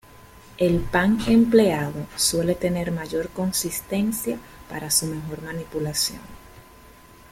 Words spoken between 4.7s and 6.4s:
su mejor manipulación.